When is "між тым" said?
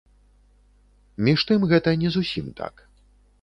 1.27-1.61